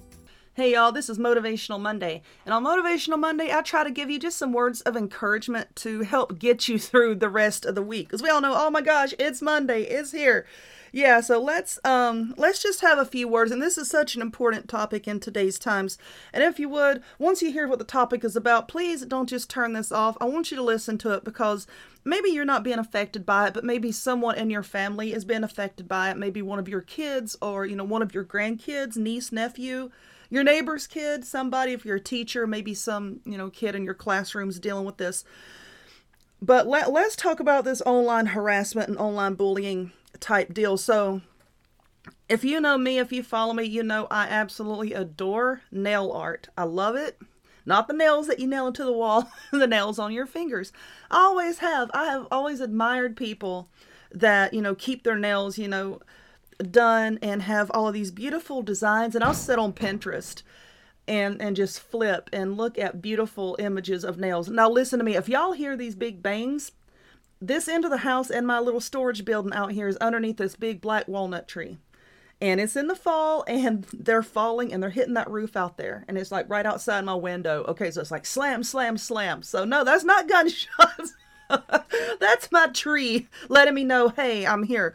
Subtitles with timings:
[0.55, 2.20] Hey y'all, this is Motivational Monday.
[2.45, 6.02] And on Motivational Monday, I try to give you just some words of encouragement to
[6.02, 8.09] help get you through the rest of the week.
[8.09, 10.45] Because we all know, oh my gosh, it's Monday, it's here.
[10.92, 14.20] Yeah, so let's um let's just have a few words and this is such an
[14.20, 15.97] important topic in today's times.
[16.34, 19.48] And if you would, once you hear what the topic is about, please don't just
[19.48, 20.19] turn this off.
[20.20, 21.66] I want you to listen to it because
[22.05, 25.45] maybe you're not being affected by it, but maybe someone in your family is being
[25.45, 26.19] affected by it.
[26.19, 29.91] Maybe one of your kids or, you know, one of your grandkids, niece, nephew,
[30.33, 33.92] your neighbor's kid, somebody, if you're a teacher, maybe some, you know, kid in your
[33.92, 35.27] classroom's dealing with this.
[36.41, 40.78] But let, let's talk about this online harassment and online bullying type deal.
[40.78, 41.20] So,
[42.30, 46.48] if you know me, if you follow me, you know I absolutely adore nail art.
[46.56, 47.19] I love it.
[47.66, 50.72] Not the nails that you nail into the wall, the nails on your fingers.
[51.10, 51.91] I always have.
[51.92, 53.69] I have always admired people
[54.10, 56.00] that, you know, keep their nails, you know,
[56.58, 59.14] done and have all of these beautiful designs.
[59.14, 60.42] And I'll sit on Pinterest
[61.09, 64.48] and and just flip and look at beautiful images of nails.
[64.48, 65.17] Now listen to me.
[65.17, 66.72] If y'all hear these big bangs,
[67.41, 70.56] this end of the house and my little storage building out here is underneath this
[70.56, 71.78] big black walnut tree.
[72.41, 76.05] And it's in the fall and they're falling and they're hitting that roof out there.
[76.09, 77.64] And it's like right outside my window.
[77.69, 79.42] Okay, so it's like slam, slam, slam.
[79.42, 81.14] So no, that's not gunshots.
[82.20, 84.94] that's my tree letting me know, hey, I'm here.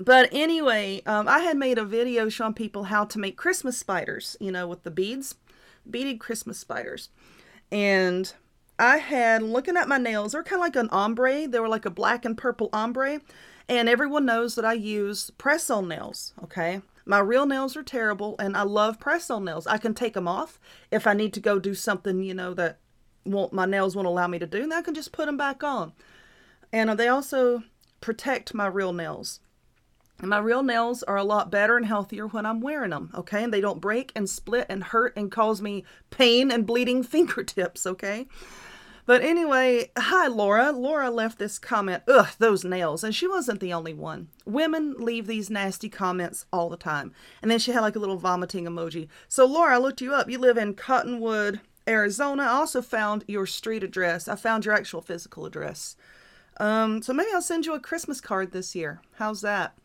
[0.00, 4.36] But anyway, um, I had made a video showing people how to make Christmas spiders,
[4.40, 5.36] you know, with the beads,
[5.88, 7.10] beaded Christmas spiders.
[7.70, 8.32] And
[8.78, 11.46] I had looking at my nails, they're kind of like an ombre.
[11.46, 13.20] They were like a black and purple ombre.
[13.68, 16.82] And everyone knows that I use press on nails, okay?
[17.06, 19.66] My real nails are terrible and I love press on nails.
[19.66, 20.58] I can take them off
[20.90, 22.78] if I need to go do something, you know, that
[23.24, 25.62] won't my nails won't allow me to do, and I can just put them back
[25.62, 25.92] on.
[26.72, 27.62] And they also
[28.00, 29.40] protect my real nails.
[30.22, 33.44] My real nails are a lot better and healthier when I'm wearing them, okay?
[33.44, 37.86] And they don't break and split and hurt and cause me pain and bleeding fingertips,
[37.86, 38.26] okay?
[39.06, 40.72] But anyway, hi Laura.
[40.72, 42.04] Laura left this comment.
[42.08, 43.04] Ugh, those nails.
[43.04, 44.28] And she wasn't the only one.
[44.46, 47.12] Women leave these nasty comments all the time.
[47.42, 49.08] And then she had like a little vomiting emoji.
[49.28, 50.30] So Laura, I looked you up.
[50.30, 52.44] You live in Cottonwood, Arizona.
[52.44, 54.26] I also found your street address.
[54.26, 55.96] I found your actual physical address.
[56.58, 59.00] Um, so maybe I'll send you a Christmas card this year.
[59.16, 59.76] How's that?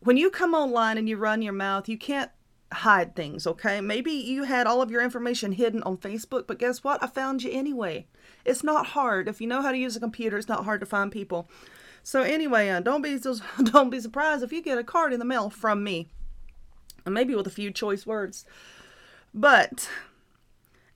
[0.00, 2.30] When you come online and you run your mouth, you can't
[2.72, 3.80] hide things, okay?
[3.80, 7.02] Maybe you had all of your information hidden on Facebook, but guess what?
[7.02, 8.06] I found you anyway.
[8.44, 9.28] It's not hard.
[9.28, 11.48] If you know how to use a computer, it's not hard to find people.
[12.02, 13.18] So anyway, uh, don't be
[13.62, 16.08] don't be surprised if you get a card in the mail from me.
[17.04, 18.44] And maybe with a few choice words.
[19.34, 19.88] But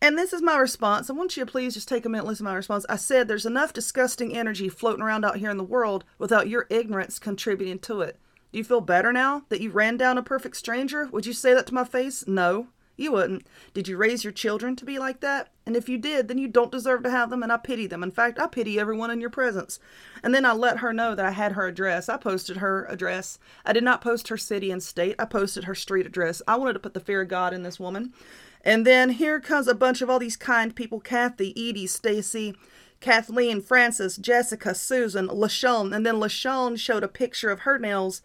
[0.03, 1.09] and this is my response.
[1.09, 2.85] I want you to please just take a minute listen to my response.
[2.89, 6.67] I said there's enough disgusting energy floating around out here in the world without your
[6.71, 8.19] ignorance contributing to it.
[8.51, 11.09] Do you feel better now that you ran down a perfect stranger?
[11.13, 12.27] Would you say that to my face?
[12.27, 12.67] No.
[12.97, 13.47] You wouldn't.
[13.73, 15.49] Did you raise your children to be like that?
[15.65, 18.03] And if you did, then you don't deserve to have them, and I pity them.
[18.03, 19.79] In fact, I pity everyone in your presence.
[20.23, 22.09] And then I let her know that I had her address.
[22.09, 23.39] I posted her address.
[23.65, 26.43] I did not post her city and state, I posted her street address.
[26.47, 28.13] I wanted to put the fear of God in this woman.
[28.65, 32.55] And then here comes a bunch of all these kind people Kathy, Edie, Stacy,
[33.01, 35.95] Kathleen, Frances, Jessica, Susan, LaShawn.
[35.95, 38.23] And then LaShawn showed a picture of her nails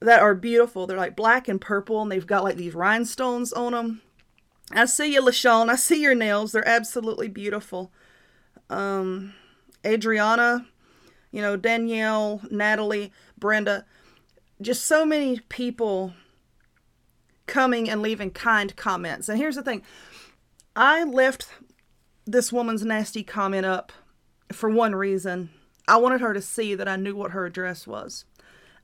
[0.00, 0.86] that are beautiful.
[0.86, 4.02] They're like black and purple, and they've got like these rhinestones on them.
[4.72, 5.68] I see you, LaShawn.
[5.68, 6.52] I see your nails.
[6.52, 7.92] They're absolutely beautiful.
[8.68, 9.34] Um,
[9.86, 10.66] Adriana,
[11.30, 13.84] you know, Danielle, Natalie, Brenda,
[14.60, 16.14] just so many people
[17.46, 19.28] coming and leaving kind comments.
[19.28, 19.82] And here's the thing
[20.74, 21.48] I left
[22.26, 23.92] this woman's nasty comment up
[24.52, 25.50] for one reason.
[25.86, 28.24] I wanted her to see that I knew what her address was.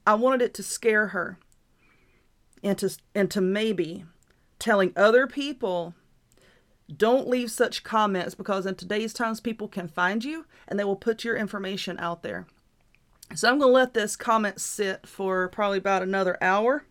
[0.06, 1.38] I wanted it to scare her
[2.62, 4.04] into into maybe
[4.58, 5.94] telling other people
[6.94, 10.96] don't leave such comments because in today's times people can find you and they will
[10.96, 12.46] put your information out there.
[13.34, 16.84] So I'm going to let this comment sit for probably about another hour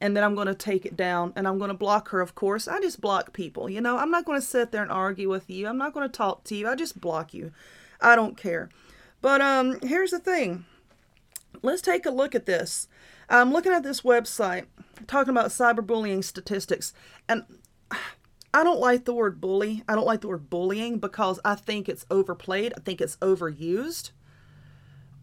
[0.00, 2.34] and then I'm going to take it down and I'm going to block her, of
[2.34, 2.68] course.
[2.68, 3.98] I just block people, you know.
[3.98, 5.66] I'm not going to sit there and argue with you.
[5.66, 6.68] I'm not going to talk to you.
[6.68, 7.52] I just block you.
[8.00, 8.68] I don't care.
[9.20, 10.64] But um, here's the thing.
[11.62, 12.88] Let's take a look at this.
[13.28, 14.66] I'm looking at this website
[15.06, 16.92] talking about cyberbullying statistics,
[17.28, 17.44] and
[18.54, 19.82] I don't like the word bully.
[19.88, 22.72] I don't like the word bullying because I think it's overplayed.
[22.76, 24.10] I think it's overused.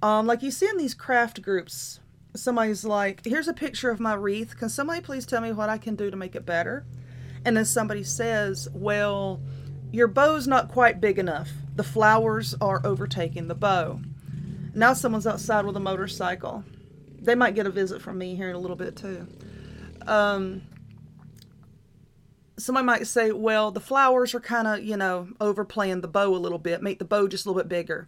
[0.01, 1.99] Um, like you see in these craft groups,
[2.35, 4.57] somebody's like, "Here's a picture of my wreath.
[4.57, 6.85] Can somebody please tell me what I can do to make it better?"
[7.43, 9.41] And then somebody says, "Well,
[9.91, 11.49] your bow's not quite big enough.
[11.75, 14.01] The flowers are overtaking the bow."
[14.75, 16.65] Now someone's outside with a motorcycle.
[17.21, 19.25] They might get a visit from me here in a little bit too.
[20.05, 20.63] Um,
[22.57, 26.37] somebody might say, well, the flowers are kind of, you know, overplaying the bow a
[26.37, 28.05] little bit, make the bow just a little bit bigger.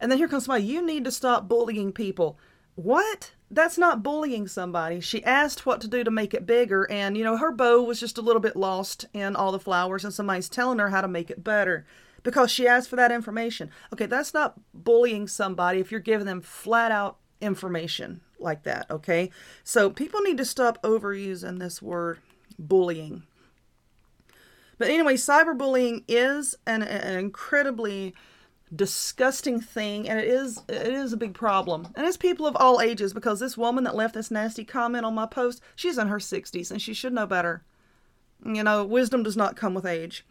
[0.00, 2.36] And then here comes somebody, you need to stop bullying people.
[2.74, 3.32] What?
[3.50, 5.00] That's not bullying somebody.
[5.00, 7.98] She asked what to do to make it bigger, and, you know, her bow was
[7.98, 11.08] just a little bit lost in all the flowers, and somebody's telling her how to
[11.08, 11.86] make it better
[12.28, 13.70] because she asked for that information.
[13.90, 19.30] Okay, that's not bullying somebody if you're giving them flat out information like that, okay?
[19.64, 22.18] So people need to stop overusing this word
[22.58, 23.22] bullying.
[24.76, 28.14] But anyway, cyberbullying is an, an incredibly
[28.76, 32.82] disgusting thing and it is it is a big problem and it's people of all
[32.82, 36.18] ages because this woman that left this nasty comment on my post she's in her
[36.18, 37.62] 60s and she should know better
[38.44, 40.22] you know wisdom does not come with age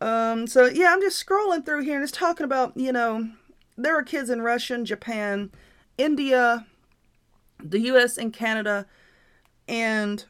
[0.00, 3.28] um so yeah i'm just scrolling through here and it's talking about you know
[3.76, 5.50] there are kids in russia japan
[5.98, 6.66] india
[7.62, 8.86] the us and canada
[9.68, 10.26] and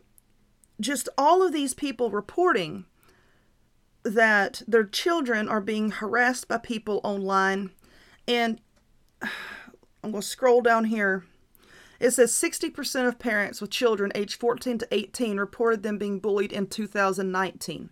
[0.81, 2.85] just all of these people reporting
[4.03, 7.71] that their children are being harassed by people online.
[8.29, 8.61] And
[9.23, 11.25] I'm going to scroll down here.
[11.99, 16.53] It says 60% of parents with children aged 14 to 18 reported them being bullied
[16.53, 17.89] in 2019.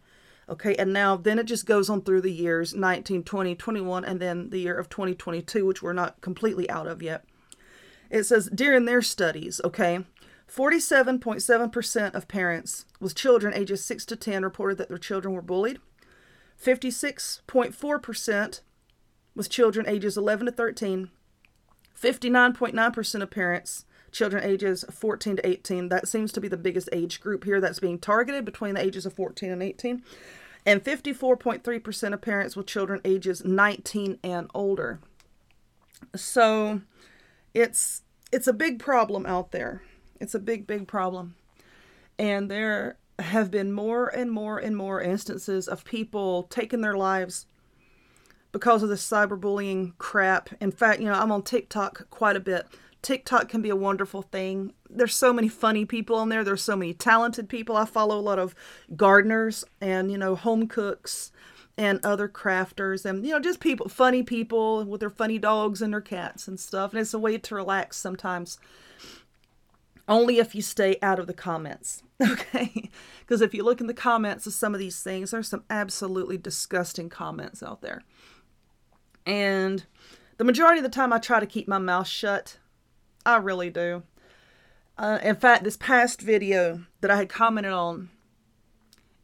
[0.53, 4.21] Okay, and now then it just goes on through the years 19, 20, 21, and
[4.21, 7.25] then the year of 2022, which we're not completely out of yet.
[8.11, 10.05] It says during their studies, okay,
[10.55, 15.79] 47.7% of parents with children ages 6 to 10 reported that their children were bullied.
[16.63, 18.61] 56.4%
[19.35, 21.09] with children ages 11 to 13.
[21.99, 25.89] 59.9% of parents, children ages 14 to 18.
[25.89, 29.07] That seems to be the biggest age group here that's being targeted between the ages
[29.07, 30.03] of 14 and 18.
[30.65, 35.01] And 54.3% of parents with children ages 19 and older.
[36.15, 36.83] So
[37.55, 39.83] it's it's a big problem out there.
[40.21, 41.35] It's a big, big problem.
[42.19, 47.47] And there have been more and more and more instances of people taking their lives
[48.53, 50.51] because of this cyberbullying crap.
[50.61, 52.67] In fact, you know, I'm on TikTok quite a bit.
[53.03, 54.73] TikTok can be a wonderful thing.
[54.89, 56.45] There's so many funny people on there.
[56.45, 57.77] There's so many talented people.
[57.77, 58.55] I follow a lot of
[58.97, 61.33] gardeners and, you know, home cooks
[61.77, 65.93] and other crafters and, you know, just people, funny people with their funny dogs and
[65.93, 66.93] their cats and stuff.
[66.93, 68.59] And it's a way to relax sometimes
[70.09, 72.91] only if you stay out of the comments, okay?
[73.21, 76.37] Because if you look in the comments of some of these things, there's some absolutely
[76.39, 78.03] disgusting comments out there.
[79.25, 79.85] And
[80.37, 82.59] the majority of the time, I try to keep my mouth shut.
[83.25, 84.03] I really do.
[84.99, 88.11] Uh, in fact, this past video that I had commented on,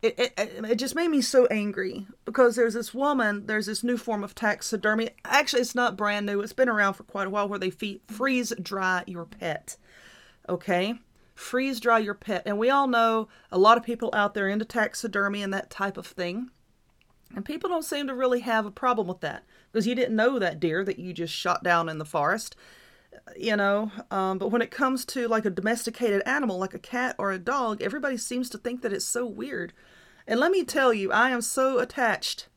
[0.01, 3.97] it, it, it just made me so angry because there's this woman, there's this new
[3.97, 5.11] form of taxidermy.
[5.25, 8.01] Actually, it's not brand new, it's been around for quite a while where they feed,
[8.09, 9.77] freeze dry your pet
[10.49, 10.95] okay?
[11.35, 12.43] Freeze dry your pet.
[12.47, 15.97] And we all know a lot of people out there into taxidermy and that type
[15.97, 16.51] of thing.
[17.35, 20.39] And people don't seem to really have a problem with that because you didn't know
[20.39, 22.57] that deer that you just shot down in the forest,
[23.37, 23.91] you know.
[24.11, 27.39] Um, but when it comes to like a domesticated animal, like a cat or a
[27.39, 29.73] dog, everybody seems to think that it's so weird.
[30.27, 32.49] And let me tell you, I am so attached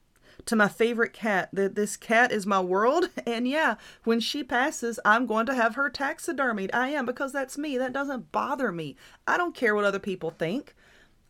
[0.45, 1.49] to my favorite cat.
[1.53, 3.09] That this cat is my world.
[3.25, 6.71] And yeah, when she passes, I'm going to have her taxidermied.
[6.73, 7.77] I am because that's me.
[7.77, 8.97] That doesn't bother me.
[9.27, 10.75] I don't care what other people think.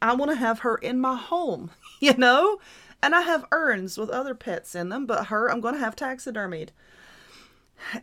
[0.02, 2.60] I want to have her in my home, you know?
[3.04, 5.96] And I have urns with other pets in them, but her, I'm going to have
[5.96, 6.70] taxidermied.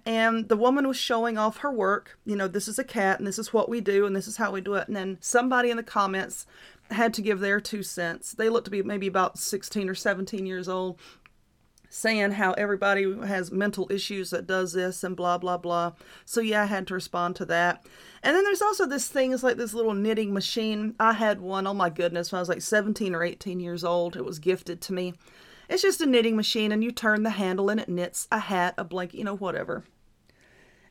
[0.05, 2.19] And the woman was showing off her work.
[2.25, 4.37] You know, this is a cat, and this is what we do, and this is
[4.37, 4.89] how we do it.
[4.89, 6.47] And then somebody in the comments
[6.91, 8.33] had to give their two cents.
[8.33, 10.99] They looked to be maybe about 16 or 17 years old,
[11.91, 15.93] saying how everybody has mental issues that does this and blah, blah, blah.
[16.25, 17.87] So, yeah, I had to respond to that.
[18.23, 20.95] And then there's also this thing, it's like this little knitting machine.
[20.99, 24.17] I had one, oh my goodness, when I was like 17 or 18 years old.
[24.17, 25.15] It was gifted to me.
[25.69, 28.75] It's just a knitting machine, and you turn the handle and it knits a hat,
[28.79, 29.85] a blanket, you know, whatever.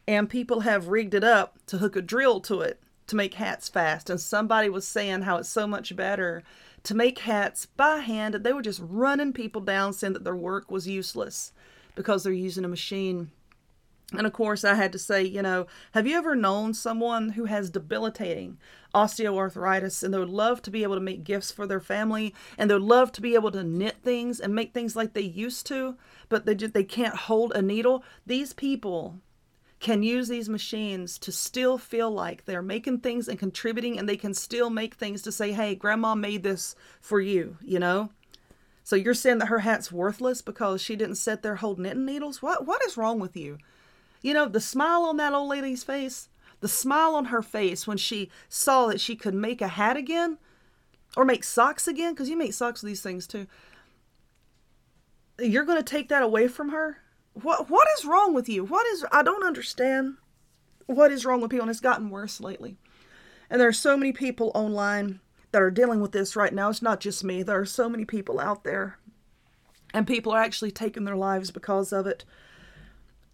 [0.07, 3.67] And people have rigged it up to hook a drill to it to make hats
[3.67, 4.09] fast.
[4.09, 6.43] And somebody was saying how it's so much better
[6.83, 8.35] to make hats by hand.
[8.35, 11.51] They were just running people down saying that their work was useless
[11.95, 13.31] because they're using a machine.
[14.13, 17.43] And of course, I had to say, you know, have you ever known someone who
[17.45, 18.57] has debilitating
[18.95, 22.69] osteoarthritis and they would love to be able to make gifts for their family and
[22.69, 25.67] they would love to be able to knit things and make things like they used
[25.67, 25.97] to,
[26.29, 28.01] but they just they can't hold a needle?
[28.25, 29.19] These people
[29.79, 34.17] can use these machines to still feel like they're making things and contributing and they
[34.17, 38.09] can still make things to say, "Hey, grandma made this for you," you know?
[38.83, 42.41] So you're saying that her hat's worthless because she didn't sit there holding knitting needles?
[42.41, 43.57] What what is wrong with you?
[44.21, 47.97] You know, the smile on that old lady's face, the smile on her face when
[47.97, 50.37] she saw that she could make a hat again
[51.15, 53.47] or make socks again, because you make socks with these things too.
[55.39, 56.97] You're going to take that away from her?
[57.33, 58.63] What what is wrong with you?
[58.63, 60.17] What is I don't understand
[60.87, 62.77] what is wrong with people and it's gotten worse lately.
[63.49, 65.19] And there are so many people online
[65.51, 66.69] that are dealing with this right now.
[66.69, 67.43] It's not just me.
[67.43, 68.97] There are so many people out there.
[69.93, 72.25] And people are actually taking their lives because of it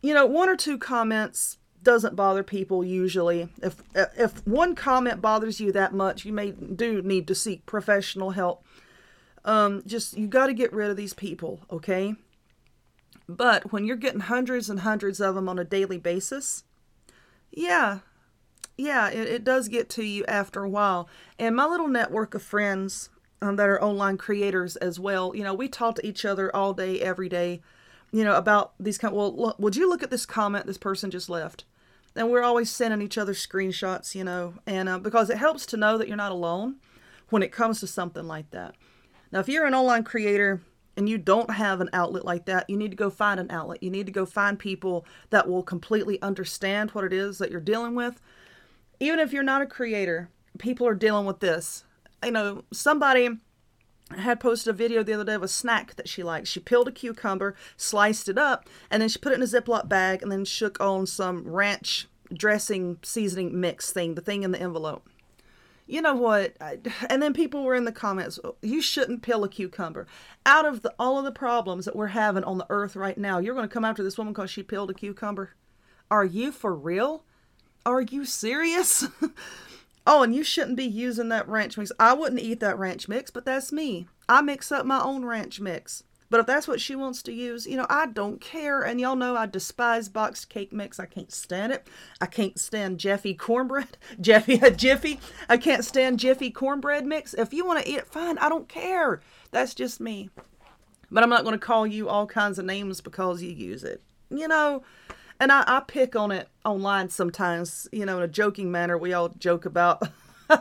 [0.03, 3.49] you know, one or two comments doesn't bother people usually.
[3.63, 8.31] If if one comment bothers you that much, you may do need to seek professional
[8.31, 8.63] help.
[9.45, 12.15] Um, just you got to get rid of these people, okay?
[13.27, 16.63] But when you're getting hundreds and hundreds of them on a daily basis,
[17.51, 17.99] yeah,
[18.77, 21.07] yeah, it, it does get to you after a while.
[21.39, 23.09] And my little network of friends
[23.41, 26.73] um, that are online creators as well, you know, we talk to each other all
[26.73, 27.61] day, every day
[28.13, 29.13] you know, about these kind.
[29.13, 31.65] Well, look, would you look at this comment this person just left?
[32.15, 35.77] And we're always sending each other screenshots, you know, and uh, because it helps to
[35.77, 36.75] know that you're not alone
[37.29, 38.75] when it comes to something like that.
[39.31, 40.61] Now, if you're an online creator
[40.95, 43.81] and you don't have an outlet like that, you need to go find an outlet.
[43.81, 47.59] You need to go find people that will completely understand what it is that you're
[47.59, 48.21] dealing with.
[48.99, 50.29] Even if you're not a creator,
[50.59, 51.83] people are dealing with this.
[52.23, 53.39] You know, somebody
[54.19, 56.47] had posted a video the other day of a snack that she liked.
[56.47, 59.87] She peeled a cucumber, sliced it up, and then she put it in a Ziploc
[59.87, 64.61] bag and then shook on some ranch dressing seasoning mix thing, the thing in the
[64.61, 65.07] envelope.
[65.85, 66.55] You know what?
[67.09, 70.07] And then people were in the comments, you shouldn't peel a cucumber.
[70.45, 73.37] Out of the, all of the problems that we're having on the earth right now,
[73.39, 75.51] you're going to come after this woman because she peeled a cucumber?
[76.09, 77.25] Are you for real?
[77.85, 79.05] Are you serious?
[80.05, 81.91] Oh, and you shouldn't be using that ranch mix.
[81.99, 84.07] I wouldn't eat that ranch mix, but that's me.
[84.27, 86.03] I mix up my own ranch mix.
[86.29, 88.81] But if that's what she wants to use, you know, I don't care.
[88.81, 90.99] And y'all know I despise boxed cake mix.
[90.99, 91.87] I can't stand it.
[92.19, 93.97] I can't stand Jeffy cornbread.
[94.19, 95.19] Jeffy, Jiffy.
[95.47, 97.35] I can't stand Jiffy cornbread mix.
[97.35, 98.39] If you want to eat it, fine.
[98.39, 99.21] I don't care.
[99.51, 100.31] That's just me.
[101.11, 104.01] But I'm not going to call you all kinds of names because you use it.
[104.31, 104.81] You know,
[105.43, 108.97] and I, I pick on it online sometimes, you know, in a joking manner.
[108.97, 110.01] We all joke about.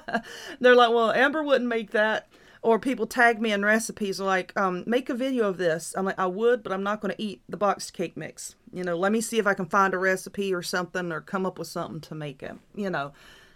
[0.61, 2.27] They're like, well, Amber wouldn't make that.
[2.63, 5.95] Or people tag me in recipes like, um, make a video of this.
[5.97, 8.57] I'm like, I would, but I'm not going to eat the boxed cake mix.
[8.73, 11.47] You know, let me see if I can find a recipe or something or come
[11.47, 12.57] up with something to make it.
[12.75, 13.13] You know,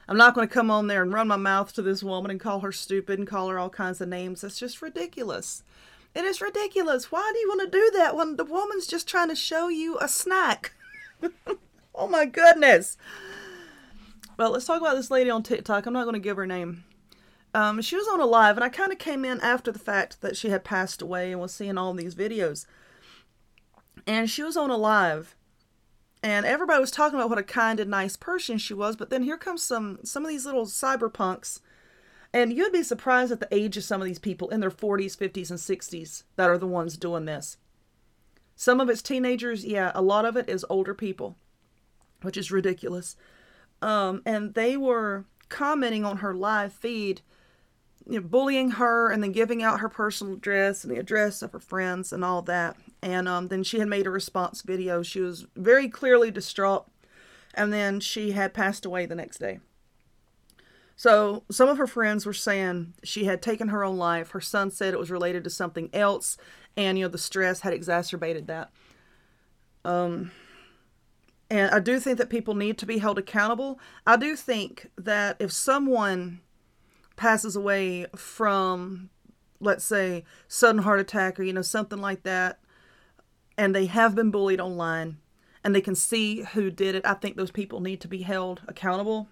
[0.08, 2.38] I'm not going to come on there and run my mouth to this woman and
[2.38, 4.42] call her stupid and call her all kinds of names.
[4.42, 5.64] That's just ridiculous.
[6.14, 7.10] It is ridiculous.
[7.10, 9.98] Why do you want to do that when the woman's just trying to show you
[10.00, 10.72] a snack?
[11.94, 12.96] oh my goodness.
[14.38, 15.86] Well, let's talk about this lady on TikTok.
[15.86, 16.84] I'm not going to give her name.
[17.54, 20.20] Um, she was on a live, and I kind of came in after the fact
[20.20, 22.66] that she had passed away and was seeing all these videos.
[24.06, 25.34] And she was on a live,
[26.22, 28.94] and everybody was talking about what a kind and nice person she was.
[28.94, 31.60] But then here comes some some of these little cyberpunks,
[32.30, 35.16] and you'd be surprised at the age of some of these people in their 40s,
[35.16, 37.56] 50s, and 60s that are the ones doing this.
[38.56, 41.36] Some of it's teenagers, yeah, a lot of it is older people,
[42.22, 43.16] which is ridiculous.
[43.82, 47.20] Um, and they were commenting on her live feed,
[48.08, 51.52] you know, bullying her and then giving out her personal address and the address of
[51.52, 52.76] her friends and all that.
[53.02, 55.02] And um, then she had made a response video.
[55.02, 56.86] She was very clearly distraught.
[57.52, 59.60] And then she had passed away the next day.
[60.96, 64.30] So some of her friends were saying she had taken her own life.
[64.30, 66.38] Her son said it was related to something else,
[66.74, 68.70] and you know the stress had exacerbated that.
[69.84, 70.32] Um,
[71.50, 73.78] and I do think that people need to be held accountable.
[74.06, 76.40] I do think that if someone
[77.14, 79.10] passes away from,
[79.60, 82.58] let's say, sudden heart attack or you know something like that,
[83.58, 85.18] and they have been bullied online,
[85.62, 88.62] and they can see who did it, I think those people need to be held
[88.66, 89.28] accountable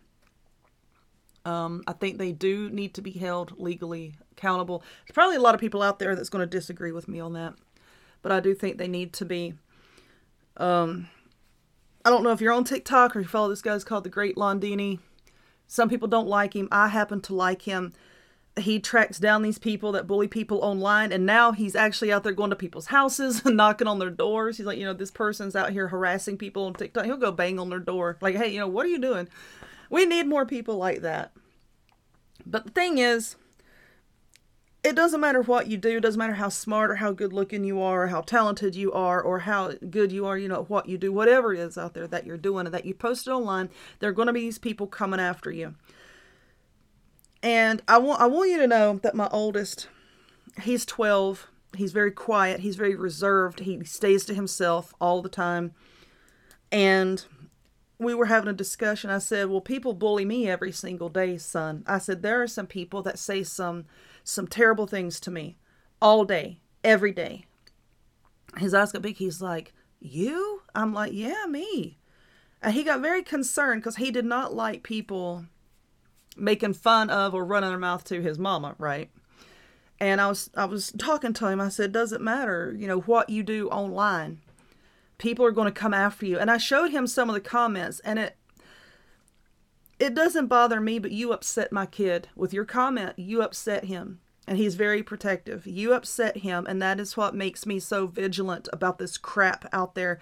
[1.45, 4.83] um, I think they do need to be held legally accountable.
[5.07, 7.35] There's probably a lot of people out there that's going to disagree with me on
[7.35, 7.55] that,
[8.23, 9.55] but I do think they need to be.
[10.57, 11.09] Um,
[12.05, 14.37] I don't know if you're on TikTok or you follow this guy's called the Great
[14.37, 14.99] Londini.
[15.67, 16.69] Some people don't like him.
[16.71, 17.93] I happen to like him.
[18.59, 22.33] he tracks down these people that bully people online and now he's actually out there
[22.33, 25.57] going to people's houses and knocking on their doors he's like you know this person's
[25.57, 28.61] out here harassing people on tiktok he'll go bang on their door like hey you
[28.61, 29.29] know what are you doing
[29.91, 31.33] we need more people like that
[32.47, 33.37] but the thing is
[34.83, 37.65] it doesn't matter what you do it doesn't matter how smart or how good looking
[37.65, 40.89] you are or how talented you are or how good you are you know what
[40.89, 43.69] you do whatever it is out there that you're doing and that you posted online
[43.99, 45.75] there are going to be these people coming after you
[47.45, 49.89] and I want I want you to know that my oldest,
[50.63, 51.47] he's 12.
[51.77, 52.61] He's very quiet.
[52.61, 53.61] He's very reserved.
[53.61, 55.73] He stays to himself all the time.
[56.73, 57.23] And
[57.99, 59.11] we were having a discussion.
[59.11, 62.67] I said, "Well, people bully me every single day, son." I said, "There are some
[62.67, 63.85] people that say some
[64.25, 65.59] some terrible things to me
[66.01, 67.47] all day, every day."
[68.57, 69.17] His eyes got big.
[69.17, 71.99] He's like, "You?" I'm like, "Yeah, me."
[72.63, 75.47] And he got very concerned because he did not like people
[76.37, 79.11] making fun of or running their mouth to his mama, right?
[80.01, 81.61] And I was I was talking to him.
[81.61, 84.41] I said, "Doesn't matter, you know what you do online.
[85.19, 88.01] People are going to come after you." And I showed him some of the comments,
[88.01, 88.37] and it
[89.99, 93.19] it doesn't bother me, but you upset my kid with your comment.
[93.19, 95.67] You upset him, and he's very protective.
[95.67, 99.95] You upset him, and that is what makes me so vigilant about this crap out
[99.95, 100.19] there,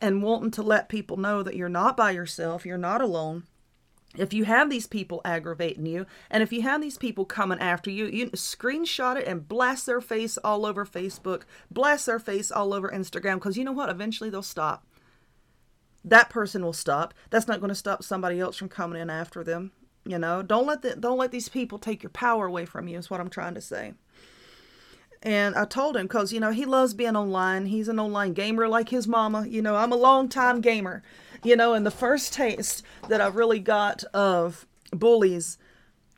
[0.00, 2.64] and wanting to let people know that you're not by yourself.
[2.64, 3.44] You're not alone
[4.18, 7.90] if you have these people aggravating you and if you have these people coming after
[7.90, 12.74] you you screenshot it and blast their face all over facebook blast their face all
[12.74, 14.86] over instagram because you know what eventually they'll stop
[16.04, 19.42] that person will stop that's not going to stop somebody else from coming in after
[19.44, 19.72] them
[20.04, 22.98] you know don't let the, don't let these people take your power away from you
[22.98, 23.94] is what i'm trying to say
[25.22, 27.66] and I told him because, you know, he loves being online.
[27.66, 29.46] He's an online gamer like his mama.
[29.46, 31.02] You know, I'm a long time gamer.
[31.42, 35.58] You know, and the first taste that I really got of bullies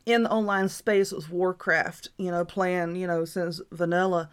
[0.05, 4.29] in the online space was Warcraft, you know, playing, you know, since vanilla.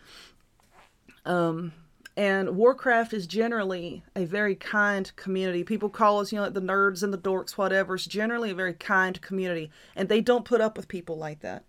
[1.25, 1.73] Um,
[2.17, 5.63] and Warcraft is generally a very kind community.
[5.63, 7.95] People call us, you know, the nerds and the dorks, whatever.
[7.95, 11.65] It's generally a very kind community, and they don't put up with people like that.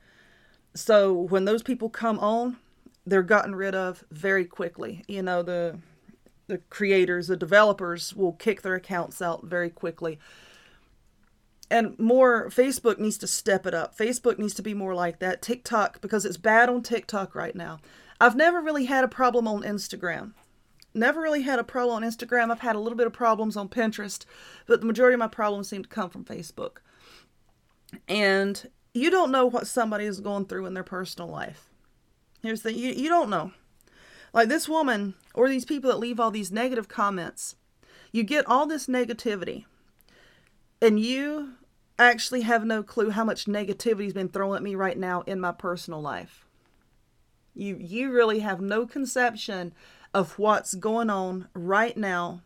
[0.73, 2.57] So when those people come on,
[3.05, 5.03] they're gotten rid of very quickly.
[5.07, 5.77] You know, the
[6.49, 10.19] the creators, the developers will kick their accounts out very quickly.
[11.71, 13.95] And more Facebook needs to step it up.
[13.95, 15.41] Facebook needs to be more like that.
[15.41, 17.79] TikTok because it's bad on TikTok right now.
[18.19, 20.33] I've never really had a problem on Instagram.
[20.95, 22.51] Never really had a problem on Instagram.
[22.51, 24.25] I've had a little bit of problems on Pinterest,
[24.65, 26.77] but the majority of my problems seem to come from Facebook.
[28.07, 31.69] And you don't know what somebody is going through in their personal life.
[32.41, 33.51] Here's the you, you don't know.
[34.33, 37.55] Like this woman or these people that leave all these negative comments,
[38.11, 39.65] you get all this negativity,
[40.81, 41.53] and you
[41.97, 45.51] actually have no clue how much negativity's been thrown at me right now in my
[45.51, 46.45] personal life.
[47.53, 49.73] You you really have no conception
[50.13, 52.41] of what's going on right now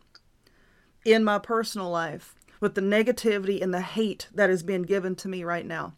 [1.04, 5.28] in my personal life with the negativity and the hate that is being given to
[5.28, 5.94] me right now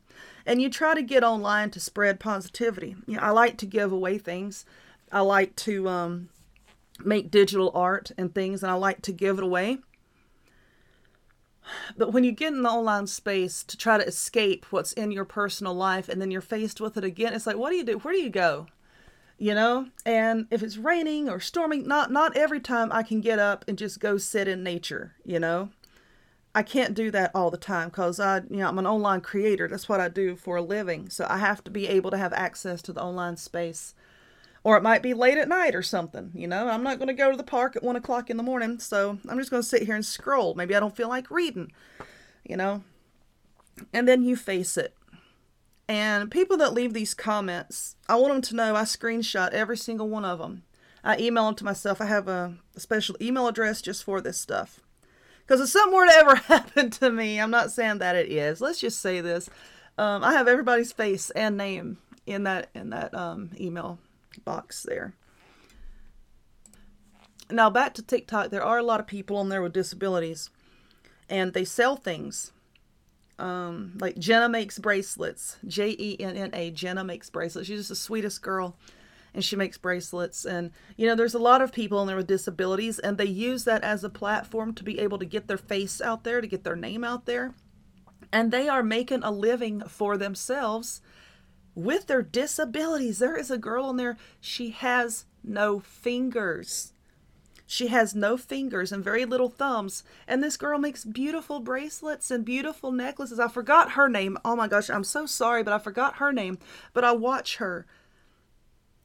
[0.46, 2.96] and you try to get online to spread positivity.
[3.06, 4.64] You know, I like to give away things.
[5.12, 6.28] I like to um,
[7.04, 9.78] make digital art and things, and I like to give it away.
[11.96, 15.24] But when you get in the online space to try to escape what's in your
[15.24, 17.98] personal life and then you're faced with it again, it's like, what do you do?
[17.98, 18.66] Where do you go?
[19.38, 19.88] You know?
[20.04, 23.76] And if it's raining or storming, not not every time I can get up and
[23.76, 25.70] just go sit in nature, you know?
[26.54, 29.68] I can't do that all the time because I, you know, I'm an online creator.
[29.68, 31.10] That's what I do for a living.
[31.10, 33.94] So I have to be able to have access to the online space.
[34.66, 36.66] Or it might be late at night or something, you know.
[36.66, 39.16] I'm not going to go to the park at one o'clock in the morning, so
[39.28, 40.56] I'm just going to sit here and scroll.
[40.56, 41.70] Maybe I don't feel like reading,
[42.42, 42.82] you know.
[43.92, 44.92] And then you face it.
[45.86, 50.08] And people that leave these comments, I want them to know I screenshot every single
[50.08, 50.64] one of them.
[51.04, 52.00] I email them to myself.
[52.00, 54.80] I have a, special email address just for this stuff.
[55.46, 58.60] Because if something were to ever happen to me, I'm not saying that it is.
[58.60, 59.48] Let's just say this:
[59.96, 64.00] um, I have everybody's face and name in that in that um, email
[64.44, 65.14] box there.
[67.50, 68.50] Now back to TikTok.
[68.50, 70.50] There are a lot of people on there with disabilities,
[71.28, 72.52] and they sell things.
[73.38, 75.58] Um, like Jenna makes bracelets.
[75.66, 76.70] J E N N A.
[76.70, 77.68] Jenna makes bracelets.
[77.68, 78.76] She's just the sweetest girl
[79.36, 80.46] and she makes bracelets.
[80.46, 83.64] And, you know, there's a lot of people in there with disabilities, and they use
[83.64, 86.64] that as a platform to be able to get their face out there, to get
[86.64, 87.54] their name out there.
[88.32, 91.02] And they are making a living for themselves
[91.76, 93.20] with their disabilities.
[93.20, 96.92] There is a girl in there, she has no fingers.
[97.68, 100.04] She has no fingers and very little thumbs.
[100.26, 103.40] And this girl makes beautiful bracelets and beautiful necklaces.
[103.40, 104.38] I forgot her name.
[104.44, 106.58] Oh my gosh, I'm so sorry, but I forgot her name.
[106.94, 107.86] But I watch her.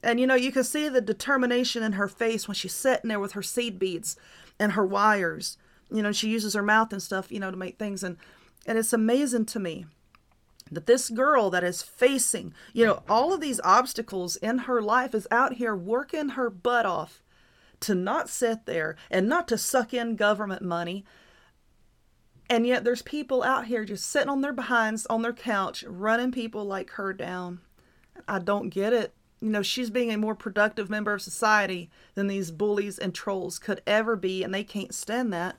[0.02, 3.20] And you know, you can see the determination in her face when she's sitting there
[3.20, 4.16] with her seed beads
[4.58, 5.58] and her wires.
[5.90, 8.04] You know, she uses her mouth and stuff, you know, to make things.
[8.04, 8.16] And,
[8.64, 9.86] and it's amazing to me
[10.74, 15.14] that this girl that is facing, you know, all of these obstacles in her life
[15.14, 17.22] is out here working her butt off
[17.80, 21.04] to not sit there and not to suck in government money.
[22.48, 26.32] And yet there's people out here just sitting on their behinds on their couch running
[26.32, 27.60] people like her down.
[28.28, 29.14] I don't get it.
[29.40, 33.58] You know, she's being a more productive member of society than these bullies and trolls
[33.58, 35.56] could ever be, and they can't stand that.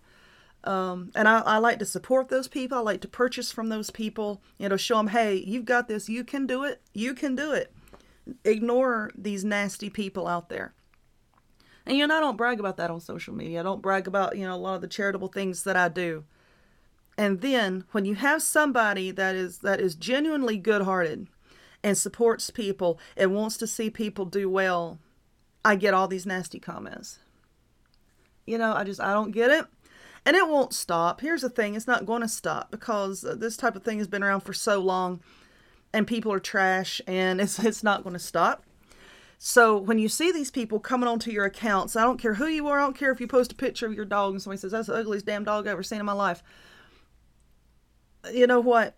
[0.63, 2.77] Um, and I, I like to support those people.
[2.77, 6.07] I like to purchase from those people, you know, show them, hey, you've got this.
[6.07, 6.81] You can do it.
[6.93, 7.73] You can do it.
[8.45, 10.73] Ignore these nasty people out there.
[11.85, 13.59] And you know, I don't brag about that on social media.
[13.59, 16.23] I don't brag about, you know, a lot of the charitable things that I do.
[17.17, 21.27] And then when you have somebody that is that is genuinely good-hearted
[21.83, 24.99] and supports people and wants to see people do well,
[25.65, 27.19] I get all these nasty comments.
[28.45, 29.65] You know, I just I don't get it.
[30.25, 31.21] And it won't stop.
[31.21, 34.07] Here's the thing, it's not going to stop because uh, this type of thing has
[34.07, 35.19] been around for so long
[35.93, 38.63] and people are trash and it's it's not going to stop.
[39.37, 42.67] So when you see these people coming onto your accounts, I don't care who you
[42.67, 44.71] are, I don't care if you post a picture of your dog and somebody says,
[44.71, 46.41] That's the ugliest damn dog I've ever seen in my life.
[48.23, 48.95] Uh, you know what?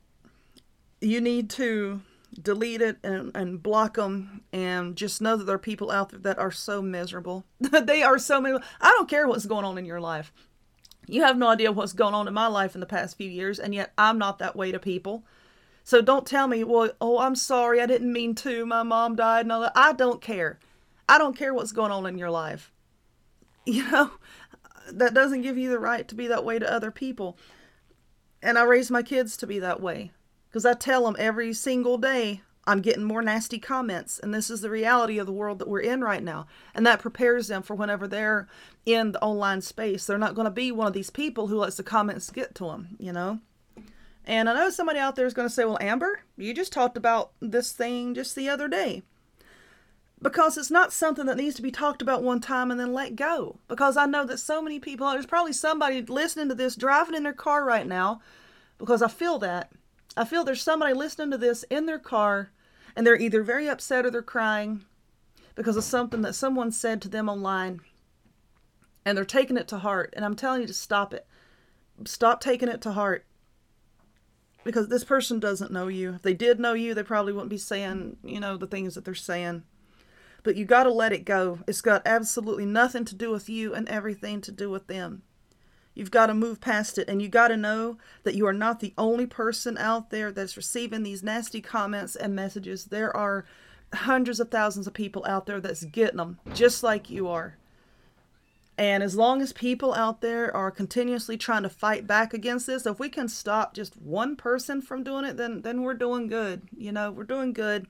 [1.01, 2.01] You need to
[2.39, 6.19] delete it and, and block them and just know that there are people out there
[6.19, 7.45] that are so miserable.
[7.59, 8.67] they are so miserable.
[8.79, 10.31] I don't care what's going on in your life.
[11.07, 13.59] You have no idea what's going on in my life in the past few years,
[13.59, 15.23] and yet I'm not that way to people.
[15.83, 18.65] So don't tell me, well, oh, I'm sorry, I didn't mean to.
[18.65, 19.73] My mom died and all that.
[19.75, 20.59] I don't care.
[21.07, 22.71] I don't care what's going on in your life.
[23.67, 24.11] You know,
[24.91, 27.35] that doesn't give you the right to be that way to other people.
[28.43, 30.11] And I raise my kids to be that way
[30.47, 34.19] because I tell them every single day I'm getting more nasty comments.
[34.19, 36.47] And this is the reality of the world that we're in right now.
[36.73, 38.47] And that prepares them for whenever they're
[38.85, 40.05] in the online space.
[40.05, 42.65] They're not going to be one of these people who lets the comments get to
[42.65, 43.39] them, you know?
[44.25, 46.97] And I know somebody out there is going to say, well, Amber, you just talked
[46.97, 49.03] about this thing just the other day.
[50.19, 53.15] Because it's not something that needs to be talked about one time and then let
[53.15, 53.59] go.
[53.67, 57.21] Because I know that so many people, there's probably somebody listening to this driving in
[57.21, 58.21] their car right now,
[58.79, 59.71] because I feel that.
[60.17, 62.49] I feel there's somebody listening to this in their car
[62.95, 64.85] and they're either very upset or they're crying
[65.55, 67.81] because of something that someone said to them online
[69.05, 70.13] and they're taking it to heart.
[70.15, 71.27] And I'm telling you to stop it.
[72.05, 73.25] Stop taking it to heart
[74.63, 76.15] because this person doesn't know you.
[76.15, 79.05] If they did know you, they probably wouldn't be saying, you know, the things that
[79.05, 79.63] they're saying.
[80.43, 81.59] But you got to let it go.
[81.67, 85.23] It's got absolutely nothing to do with you and everything to do with them.
[85.95, 88.81] You've got to move past it and you got to know that you are not
[88.81, 92.85] the only person out there that's receiving these nasty comments and messages.
[92.85, 93.45] There are
[93.93, 97.57] hundreds of thousands of people out there that's getting them just like you are.
[98.77, 102.85] And as long as people out there are continuously trying to fight back against this,
[102.85, 106.63] if we can stop just one person from doing it, then then we're doing good.
[106.75, 107.87] You know, we're doing good.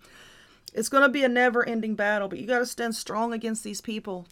[0.75, 3.81] It's going to be a never-ending battle, but you got to stand strong against these
[3.81, 4.27] people.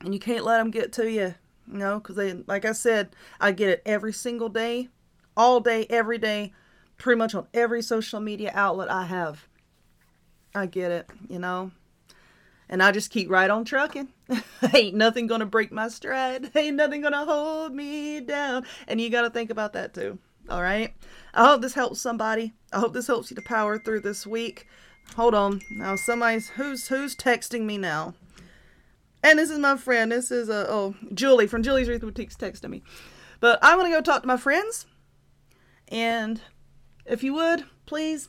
[0.00, 1.36] And you can't let them get to you.
[1.70, 4.88] You know, cuz they like I said, I get it every single day,
[5.36, 6.52] all day, every day,
[6.98, 9.48] pretty much on every social media outlet I have.
[10.54, 11.72] I get it, you know
[12.72, 14.08] and I just keep right on trucking.
[14.74, 16.50] Ain't nothing gonna break my stride.
[16.56, 18.64] Ain't nothing gonna hold me down.
[18.88, 20.18] And you gotta think about that too.
[20.48, 20.94] All right.
[21.34, 22.54] I hope this helps somebody.
[22.72, 24.66] I hope this helps you to power through this week.
[25.16, 25.60] Hold on.
[25.70, 28.14] Now somebody's who's who's texting me now.
[29.22, 30.10] And this is my friend.
[30.10, 32.82] This is uh, oh Julie from Julie's Ruth Boutiques texting me.
[33.40, 34.86] But I'm gonna go talk to my friends.
[35.88, 36.40] And
[37.06, 38.28] if you would, please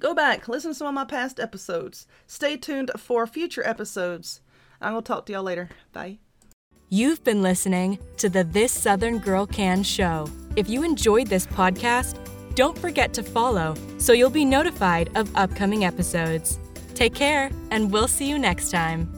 [0.00, 2.06] Go back, listen to some of my past episodes.
[2.26, 4.40] Stay tuned for future episodes.
[4.80, 5.70] I'm to talk to y'all later.
[5.92, 6.18] Bye.
[6.88, 10.28] You've been listening to the This Southern Girl Can show.
[10.56, 12.16] If you enjoyed this podcast,
[12.54, 16.60] don't forget to follow so you'll be notified of upcoming episodes.
[16.94, 19.17] Take care, and we'll see you next time.